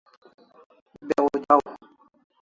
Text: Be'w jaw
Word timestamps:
Be'w 1.05 1.29
jaw 1.45 1.61